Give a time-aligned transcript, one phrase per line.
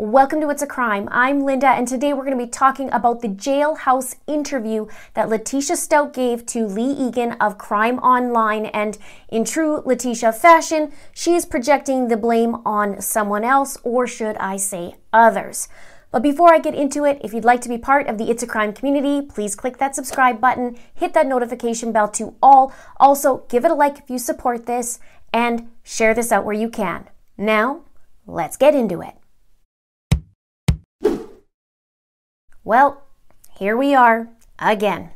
[0.00, 1.08] Welcome to It's a Crime.
[1.10, 5.74] I'm Linda, and today we're going to be talking about the jailhouse interview that Letecia
[5.74, 8.66] Stauch gave to Leigh Egan of Crime Online.
[8.66, 8.96] And
[9.28, 14.56] in true Letecia fashion, she is projecting the blame on someone else, or should I
[14.56, 15.66] say others.
[16.12, 18.44] But before I get into it, if you'd like to be part of the It's
[18.44, 22.72] a Crime community, please click that subscribe button, hit that notification bell to all.
[23.00, 25.00] Also, give it a like if you support this,
[25.32, 27.08] and share this out where you can.
[27.36, 27.80] Now,
[28.28, 29.17] let's get into it.
[32.68, 33.00] Well,
[33.58, 35.12] here we are again.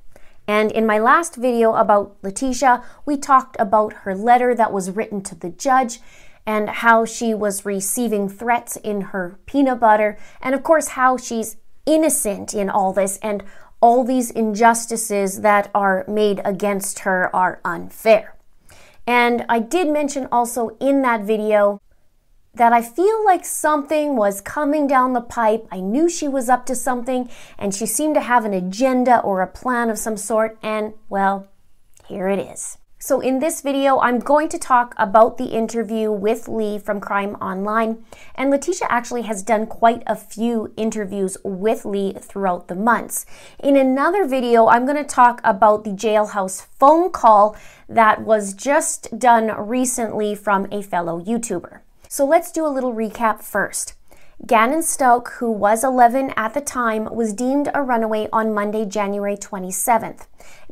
[0.48, 5.20] And in my last video about Letecia, we talked about her letter that was written
[5.24, 6.00] to the judge
[6.46, 11.58] and how she was receiving threats in her peanut butter, and of course, how she's
[11.84, 13.44] innocent in all this and
[13.82, 18.34] all these injustices that are made against her are unfair.
[19.06, 21.81] And I did mention also in that video
[22.54, 25.66] that I feel like something was coming down the pipe.
[25.72, 29.40] I knew she was up to something, and she seemed to have an agenda or
[29.40, 31.48] a plan of some sort, and well,
[32.06, 32.76] here it is.
[32.98, 37.34] So, in this video, I'm going to talk about the interview with Leigh from Crime
[37.40, 38.04] Online.
[38.36, 43.26] And Letecia actually has done quite a few interviews with Leigh throughout the months.
[43.58, 47.56] In another video, I'm going to talk about the jailhouse phone call
[47.88, 51.80] that was just done recently from a fellow YouTuber.
[52.12, 53.94] So let's do a little recap first.
[54.46, 59.34] Gannon Stauch, who was 11 at the time, was deemed a runaway on Monday, January
[59.34, 60.26] 27th.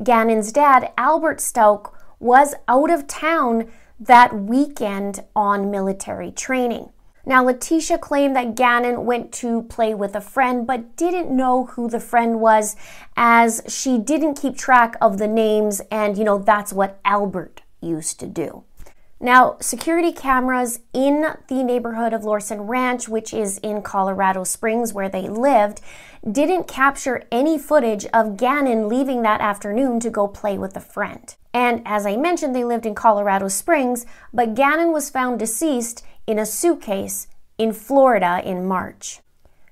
[0.04, 6.90] Gannon's dad, Albert Stauch, was out of town that weekend on military training.
[7.24, 11.88] Now, Letecia claimed that Gannon went to play with a friend but didn't know who
[11.88, 12.76] the friend was
[13.16, 18.20] as she didn't keep track of the names, and you know, that's what Albert used
[18.20, 18.64] to do.
[19.22, 25.10] Now, security cameras in the neighborhood of Lorson Ranch, which is in Colorado Springs where
[25.10, 25.82] they lived,
[26.28, 31.36] didn't capture any footage of Gannon leaving that afternoon to go play with a friend.
[31.52, 36.38] And as I mentioned, they lived in Colorado Springs, but Gannon was found deceased in
[36.38, 37.26] a suitcase
[37.58, 39.20] in Florida in March.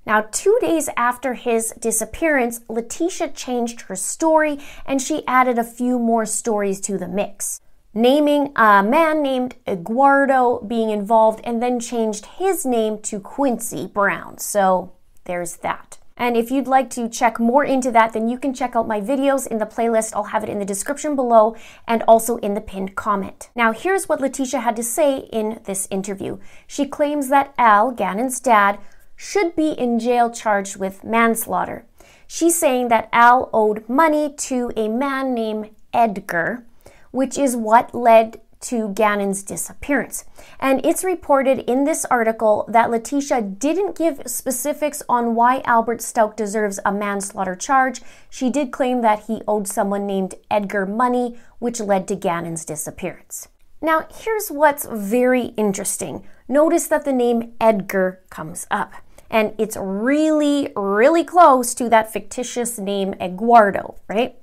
[0.05, 5.99] Now, two days after his disappearance, Letecia changed her story and she added a few
[5.99, 7.63] more stories to the mix
[7.95, 14.39] naming a man named Eduardo being involved and then changed his name to Quincy Brown.
[14.39, 14.93] So
[15.25, 15.99] there's that.
[16.17, 19.01] And if you'd like to check more into that, then you can check out my
[19.01, 20.13] videos in the playlist.
[20.15, 21.55] I'll have it in the description below
[21.87, 23.51] and also in the pinned comment.
[23.55, 26.39] Now, here's what Letecia had to say in this interview.
[26.67, 28.81] She claims that Al, Gannon's dad,
[29.15, 31.87] should be in jail charged with manslaughter.
[32.27, 36.67] She's saying that Al owed money to a man named Edgar,
[37.11, 40.25] which is what led to Gannon's disappearance.
[40.59, 46.35] And it's reported in this article that Letecia didn't give specifics on why Albert Stauch
[46.35, 48.03] deserves a manslaughter charge.
[48.29, 53.49] She did claim that he owed someone named Edgar money, which led to Gannon's disappearance.
[53.81, 56.27] Now, here's what's very interesting.
[56.49, 58.93] Notice that the name Edgar comes up.
[59.31, 64.37] And it's really, really close to that fictitious name Eduardo, right?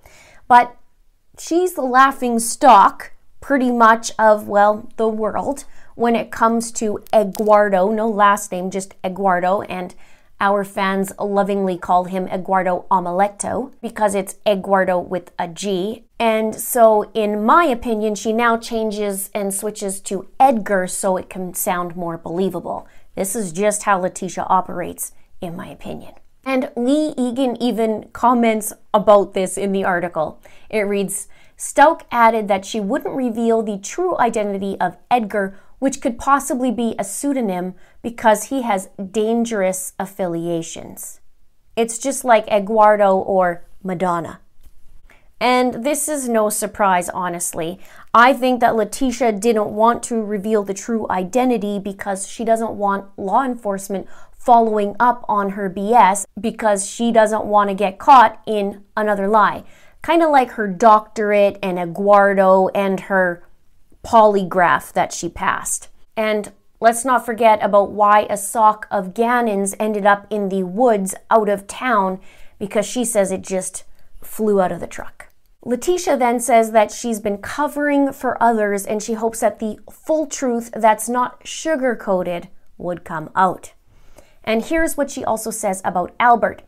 [0.47, 0.77] But
[1.39, 5.65] she's the laughing stock pretty much of, well, the world
[5.95, 9.95] when it comes to Eduardo, no last name, just Eduardo, and
[10.41, 16.03] our fans lovingly call him Eduardo Omeletto because it's Eduardo with a G.
[16.19, 21.53] And so, in my opinion, she now changes and switches to Edgar so it can
[21.53, 22.85] sound more believable.
[23.15, 26.13] This is just how Letecia operates, in my opinion.
[26.45, 30.39] And Leigh Egan even comments about this in the article.
[30.69, 36.19] It reads Stauch added that she wouldn't reveal the true identity of Edgar, which could
[36.19, 37.73] possibly be a pseudonym
[38.03, 41.19] because he has dangerous affiliations.
[41.75, 44.39] It's just like Eduardo or Madonna.
[45.39, 47.79] And this is no surprise, honestly.
[48.13, 53.17] I think that Letecia didn't want to reveal the true identity because she doesn't want
[53.17, 54.07] law enforcement
[54.45, 59.63] following up on her BS because she doesn't want to get caught in another lie
[60.05, 63.43] kind of like her doctorate and Eduardo and her
[64.03, 65.87] polygraph that she passed.
[66.15, 71.15] And let's not forget about why a sock of Gannon's ended up in the woods
[71.31, 72.19] out of town
[72.59, 73.83] because she says it just
[74.21, 75.29] flew out of the truck.
[75.65, 80.27] Letecia then says that she's been covering for others and she hopes that the full
[80.27, 83.73] truth that's not sugar coated would come out.
[84.45, 86.61] And here's what she also says about Albert.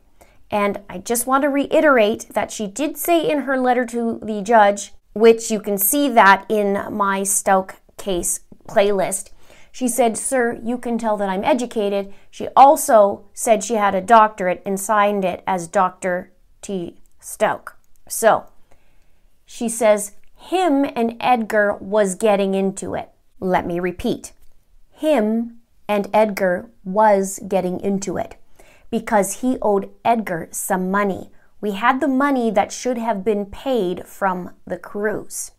[0.51, 4.41] And I just want to reiterate that she did say in her letter to the
[4.41, 9.29] judge, which you can see that in my Stauch case playlist,
[9.71, 12.12] She said, Sir, you can tell that I'm educated.
[12.31, 16.31] She also said she had a doctorate and signed it as Dr.
[16.63, 16.97] T.
[17.21, 17.73] Stauch.
[18.07, 18.47] So,
[19.45, 23.09] she says, him and Edgar was getting into it.
[23.39, 24.31] Let me repeat.
[24.91, 25.56] Him
[25.88, 28.36] and Edgar was getting into it
[28.89, 31.30] because he owed Edgar some money.
[31.60, 35.51] We had the money that should have been paid from the cruise.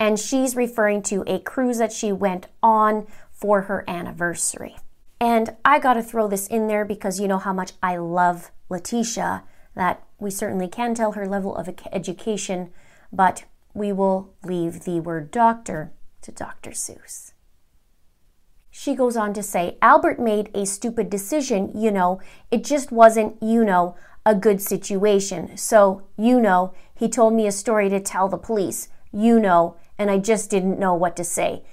[0.00, 4.76] And she's referring to a cruise that she went on for her anniversary.
[5.20, 8.52] And I got to throw this in there because you know how much I love
[8.70, 9.42] Letecia,
[9.74, 12.70] that we certainly can tell her level of education,
[13.12, 15.92] but we will leave the word doctor
[16.22, 16.70] to Dr.
[16.70, 17.32] Seuss.
[18.80, 22.20] She goes on to say, Albert made a stupid decision, you know.
[22.52, 25.56] It just wasn't, you know, a good situation.
[25.56, 30.12] So, you know, he told me a story to tell the police, you know, and
[30.12, 31.64] I just didn't know what to say.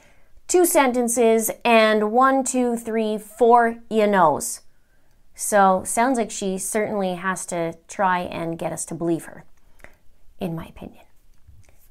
[0.48, 4.62] Two sentences and one, two, three, four, you knows.
[5.36, 9.46] So, sounds like she certainly has to try and get us to believe her,
[10.40, 11.06] in my opinion.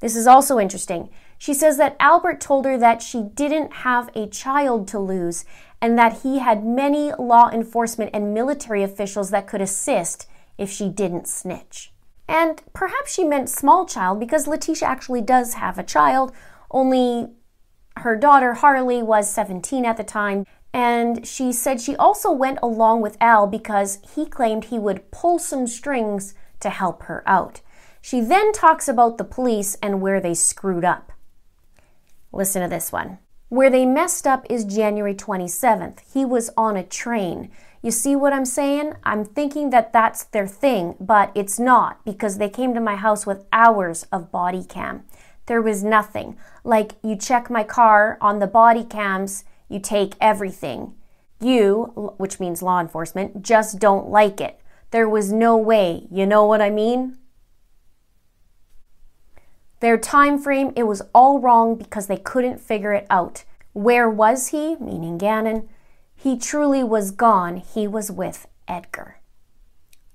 [0.01, 1.09] This is also interesting.
[1.45, 5.45] She says that Albert told her that she didn't have a child to lose
[5.79, 10.27] and that he had many law enforcement and military officials that could assist
[10.57, 11.93] if she didn't snitch.
[12.27, 16.33] And perhaps she meant small child because Letecia actually does have a child,
[16.71, 17.27] only
[17.99, 20.47] her daughter Harley was 17 at the time.
[20.73, 25.39] And she said she also went along with Al because he claimed he would pull
[25.39, 27.61] some strings to help her out.
[28.01, 31.11] She then talks about the police and where they screwed up.
[32.35, 33.19] Listen to this one.
[33.49, 36.01] Where they messed up is January 27th.
[36.13, 37.51] He was on a train.
[37.83, 38.95] You see what I'm saying?
[39.05, 43.27] I'm thinking that that's their thing, but it's not because they came to my house
[43.27, 45.05] with hours of body cam.
[45.47, 46.37] There was nothing.
[46.65, 50.95] Like you check my car on the body cams, you take everything.
[51.41, 54.59] You, which means law enforcement, just don't like it.
[54.91, 56.09] There was no way.
[56.11, 57.19] You know what I mean?
[59.85, 63.45] Their time frame, it was all wrong because they couldn't figure it out.
[63.75, 64.77] Where was he?
[64.77, 65.69] Meaning Gannon.
[66.17, 67.59] He truly was gone.
[67.59, 69.21] He was with Edgar.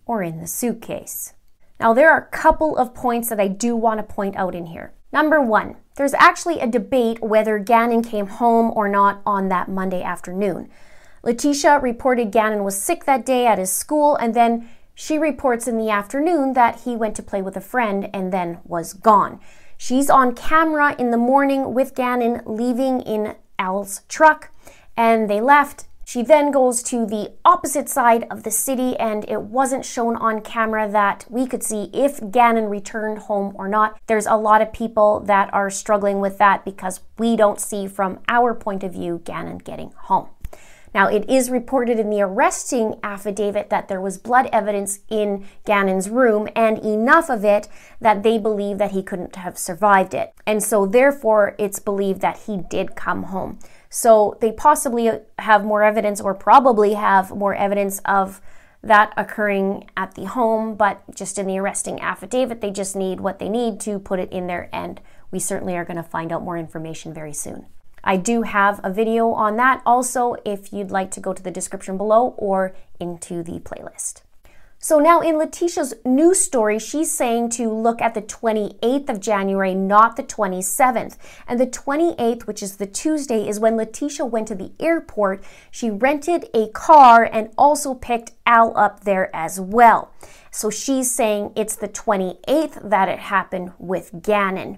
[0.08, 1.36] Or in the suitcase.
[1.80, 4.66] Now, there are a couple of points that I do want to point out in
[4.66, 4.92] here.
[5.14, 10.02] Number one, there's actually a debate whether Gannon came home or not on that Monday
[10.02, 10.68] afternoon.
[11.24, 15.78] Letecia reported Gannon was sick that day at his school, and then she reports in
[15.78, 19.40] the afternoon that he went to play with a friend and then was gone.
[19.82, 24.52] She's on camera in the morning with Gannon leaving in Al's truck,
[24.98, 25.88] and they left.
[26.04, 30.42] She then goes to the opposite side of the city, and it wasn't shown on
[30.42, 33.98] camera that we could see if Gannon returned home or not.
[34.08, 38.20] There's a lot of people that are struggling with that because we don't see from
[38.28, 40.28] our point of view Gannon getting home.
[40.94, 46.10] Now, it is reported in the arresting affidavit that there was blood evidence in Gannon's
[46.10, 47.68] room and enough of it
[48.02, 50.34] that they believe that he couldn't have survived it.
[50.46, 53.60] And so, therefore, it's believed that he did come home.
[53.90, 58.42] So, they possibly have more evidence or probably have more evidence of
[58.82, 63.40] that occurring at the home, but just in the arresting affidavit, they just need what
[63.40, 64.70] they need to put it in there.
[64.72, 65.02] And
[65.32, 67.66] we certainly are going to find out more information very soon.
[68.04, 71.52] I do have a video on that also if you'd like to go to the
[71.52, 74.22] description below or into the playlist.
[74.82, 79.76] So now in Letecia's new story, she's saying to look at the 28th of January,
[79.76, 81.18] not the 27th.
[81.50, 85.44] And the 28th, which is the Tuesday, is when Letecia went to the airport.
[85.70, 90.14] She rented a car and also picked Al up there as well.
[90.50, 94.78] So she's saying it's the 28th that it happened with Gannon.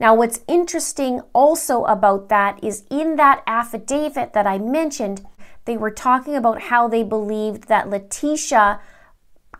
[0.00, 5.26] Now, what's interesting also about that is in that affidavit that I mentioned,
[5.66, 8.80] they were talking about how they believed that Letecia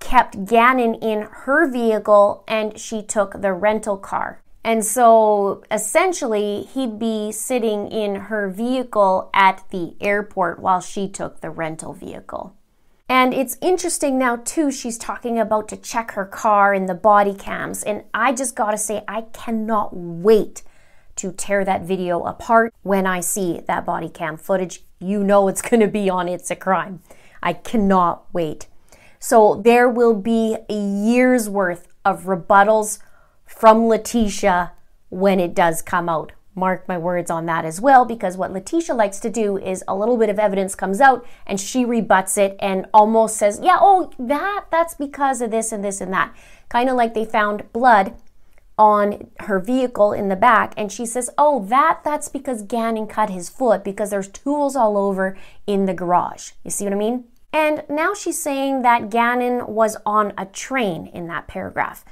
[0.00, 4.40] kept Gannon in her vehicle and she took the rental car.
[4.64, 11.40] And so essentially, he'd be sitting in her vehicle at the airport while she took
[11.40, 12.54] the rental vehicle.
[13.10, 17.34] And it's interesting now, too, she's talking about to check her car and the body
[17.34, 17.82] cams.
[17.82, 20.62] And I just gotta say, I cannot wait
[21.16, 24.84] to tear that video apart when I see that body cam footage.
[25.00, 27.02] You know it's gonna be on It's a Crime.
[27.42, 28.68] I cannot wait.
[29.18, 33.00] So there will be a year's worth of rebuttals
[33.44, 34.70] from Letecia
[35.08, 38.95] when it does come out mark my words on that as well because what Letecia
[38.95, 42.57] likes to do is a little bit of evidence comes out and she rebuts it
[42.61, 46.35] and almost says, "Yeah, oh, that that's because of this and this and that."
[46.69, 48.14] Kind of like they found blood
[48.78, 53.30] on her vehicle in the back and she says, "Oh, that that's because Gannon cut
[53.30, 57.25] his foot because there's tools all over in the garage." You see what I mean?
[57.52, 62.04] And now she's saying that Gannon was on a train in that paragraph.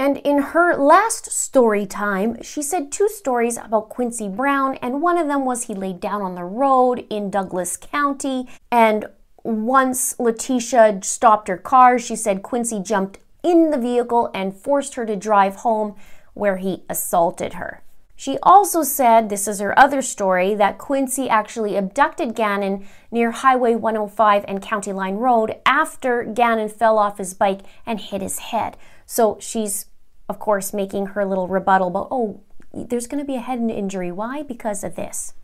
[0.00, 5.18] And in her last story time, she said two stories about Quincy Brown, and one
[5.18, 8.48] of them was he laid down on the road in Douglas County.
[8.70, 9.06] And
[9.42, 15.04] once Letecia stopped her car, she said Quincy jumped in the vehicle and forced her
[15.04, 15.96] to drive home
[16.34, 17.82] where he assaulted her.
[18.14, 23.76] She also said, this is her other story, that Quincy actually abducted Gannon near Highway
[23.76, 28.76] 105 and County Line Road after Gannon fell off his bike and hit his head.
[29.06, 29.86] So she's,
[30.28, 32.40] of course, making her little rebuttal about, oh,
[32.72, 34.12] there's going to be a head injury.
[34.12, 34.42] Why?
[34.42, 35.34] Because of this.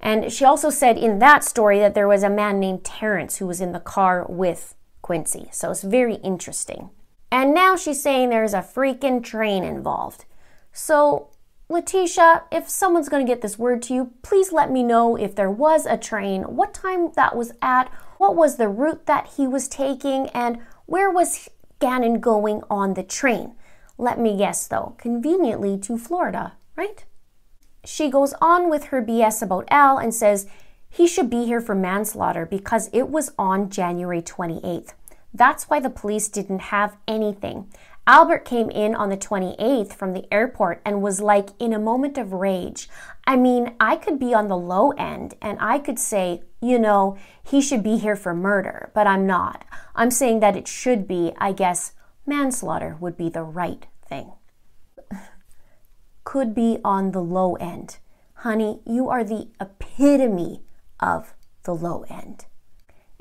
[0.00, 3.46] And she also said in that story that there was a man named Terrence who
[3.46, 5.48] was in the car with Quincy.
[5.52, 6.90] So it's very interesting.
[7.30, 10.24] And now she's saying there's a freaking train involved.
[10.72, 11.30] So,
[11.68, 15.34] Letecia, if someone's going to get this word to you, please let me know if
[15.34, 19.46] there was a train, what time that was at, what was the route that he
[19.46, 23.54] was taking, and where was Gannon going on the train.
[23.98, 27.04] Let me guess though, conveniently to Florida, right?
[27.84, 30.46] She goes on with her BS about Al and says
[30.88, 34.94] he should be here for manslaughter because it was on January 28th.
[35.32, 37.70] That's why the police didn't have anything.
[38.06, 42.16] Albert came in on the 28th from the airport and was like in a moment
[42.16, 42.88] of rage.
[43.26, 47.16] I mean, I could be on the low end and I could say, you know,
[47.42, 49.64] he should be here for murder, but I'm not.
[49.94, 51.92] I'm saying that it should be, I guess,
[52.26, 54.32] manslaughter would be the right thing.
[56.24, 57.98] could be on the low end.
[58.40, 60.62] Honey, you are the epitome
[61.00, 61.34] of
[61.64, 62.46] the low end.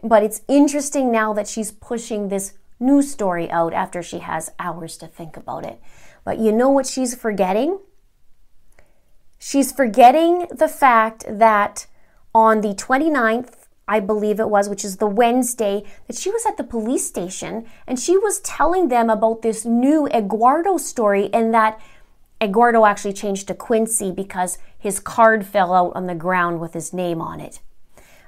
[0.03, 4.97] But it's interesting now that she's pushing this news story out after she has hours
[4.97, 5.81] to think about it.
[6.23, 7.79] But you know what she's forgetting?
[9.37, 11.87] She's forgetting the fact that
[12.35, 13.53] on the 29th,
[13.87, 17.65] I believe it was, which is the Wednesday, that she was at the police station
[17.87, 21.79] and she was telling them about this new Eduardo story and that
[22.41, 26.91] Eduardo actually changed to Quincy because his card fell out on the ground with his
[26.91, 27.61] name on it.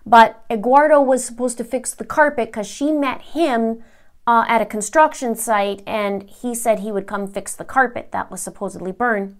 [0.05, 3.83] But Eduardo was supposed to fix the carpet because she met him
[4.25, 8.31] uh, at a construction site and he said he would come fix the carpet that
[8.31, 9.35] was supposedly burned.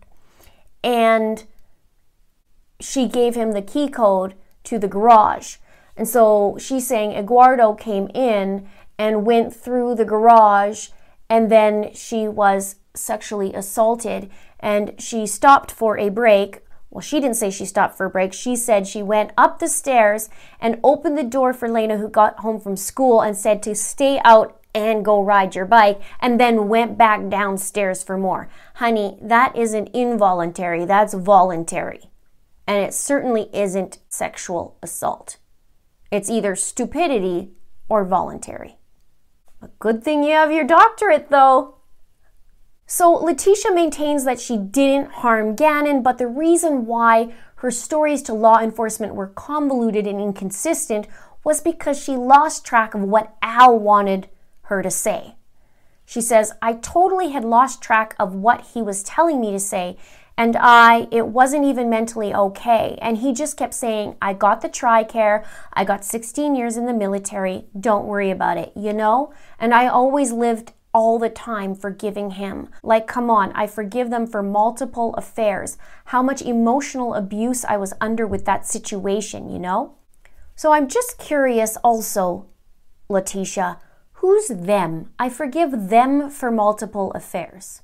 [0.84, 1.46] And
[2.82, 4.34] she gave him the key code
[4.68, 5.58] to the garage.
[5.96, 10.90] And so she's saying Eduardo came in and went through the garage
[11.30, 16.62] and then she was sexually assaulted and she stopped for a break.
[16.90, 18.34] Well, she didn't say she stopped for a break.
[18.34, 22.40] She said she went up the stairs and opened the door for Laina, who got
[22.40, 26.68] home from school, and said to stay out and go ride your bike and then
[26.68, 28.48] went back downstairs for more.
[28.76, 32.10] Honey, that isn't involuntary, that's voluntary.
[32.68, 35.38] And it certainly isn't sexual assault.
[36.12, 37.52] It's either stupidity
[37.90, 38.78] or voluntary.
[39.62, 41.76] A good thing you have your doctorate, though.
[42.86, 48.34] So, Letecia maintains that she didn't harm Gannon, but the reason why her stories to
[48.34, 51.08] law enforcement were convoluted and inconsistent
[51.44, 54.30] was because she lost track of what Al wanted
[54.64, 55.36] her to say.
[56.06, 59.98] She says, I totally had lost track of what he was telling me to say,
[60.38, 62.98] and I, it wasn't even mentally okay.
[63.02, 66.94] And he just kept saying, I got the TRICARE, I got 16 years in the
[66.94, 69.34] military, don't worry about it, you know?
[69.60, 72.70] And I always lived all the time forgiving him.
[72.84, 75.78] Like, come on, I forgive them for multiple affairs.
[76.06, 79.96] How much emotional abuse I was under with that situation, you know?
[80.56, 82.48] So I'm just curious also,
[83.10, 83.78] Letecia,
[84.22, 85.12] Who's them?
[85.20, 87.84] I forgive them for multiple affairs.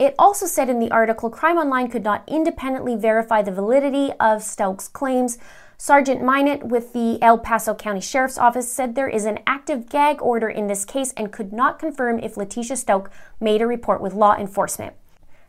[0.00, 4.40] It also said in the article Crime Online could not independently verify the validity of
[4.40, 5.36] Stauch's claims.
[5.76, 10.22] Sergeant Mynatt with the El Paso County Sheriff's Office said there is an active gag
[10.22, 14.14] order in this case and could not confirm if Letecia Stauch made a report with
[14.14, 14.94] law enforcement.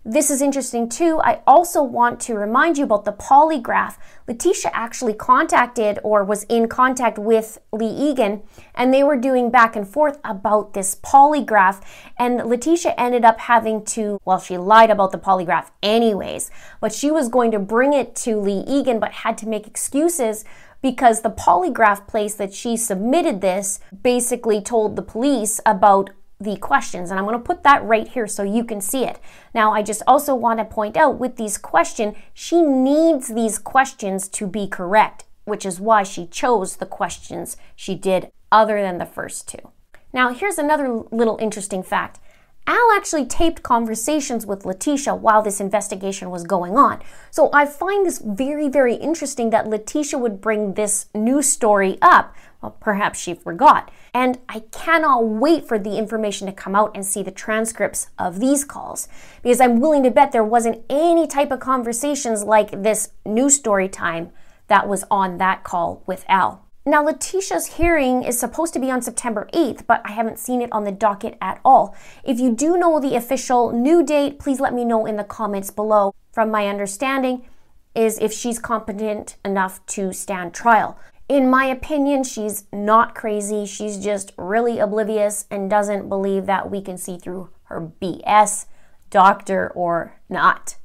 [0.04, 1.20] This is interesting too.
[1.24, 3.98] I also want to remind you about the polygraph.
[4.28, 8.42] Letecia actually contacted or was in contact with Leigh Egan,
[8.74, 11.84] and they were doing back and forth about this polygraph.
[12.18, 17.12] And Letecia ended up having to, well, she lied about the polygraph anyways, but she
[17.12, 20.46] was going to bring it to Leigh Egan, but had to make excuses
[20.82, 26.10] because the polygraph place that she submitted this basically told the police about
[26.44, 27.10] the questions.
[27.10, 29.20] And I'm going to put that right here so you can see it.
[29.54, 34.28] Now, I just also want to point out with these questions, she needs these questions
[34.30, 39.06] to be correct, which is why she chose the questions she did other than the
[39.06, 39.72] first two.
[40.14, 42.20] Now, here's another little interesting fact.
[42.68, 47.02] Al actually taped conversations with Letecia while this investigation was going on.
[47.32, 52.36] So I find this very, very interesting that Letecia would bring this new story up.
[52.62, 53.90] Well, perhaps she forgot.
[54.14, 58.40] And I cannot wait for the information to come out and see the transcripts of
[58.40, 59.08] these calls
[59.42, 63.90] because I'm willing to bet there wasn't any type of conversations like this new story
[63.90, 64.32] time
[64.68, 66.66] that was on that call with Al.
[66.86, 70.72] Now, Letecia's hearing is supposed to be on September 8th, but I haven't seen it
[70.72, 71.96] on the docket at all.
[72.24, 75.70] If you do know the official new date, please let me know in the comments
[75.70, 76.16] below.
[76.32, 77.46] From my understanding,
[77.94, 80.98] is if she's competent enough to stand trial.
[81.32, 83.66] In my opinion, she's not crazy.
[83.66, 88.66] She's just really oblivious and doesn't believe that we can see through her BS,
[89.10, 90.76] doctor or not.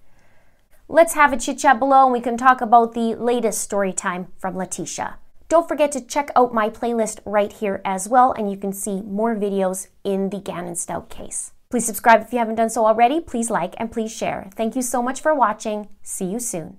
[0.87, 4.29] Let's have a chit chat below and we can talk about the latest story time
[4.39, 5.15] from Letecia.
[5.49, 9.03] Don't forget to check out my playlist right here as well, and you can see
[9.03, 11.55] more videos in the Gannon Stauch case.
[11.71, 13.21] Please subscribe if you haven't done so already.
[13.21, 14.49] Please like and please share.
[14.55, 15.89] Thank you so much for watching.
[16.05, 16.79] See you soon.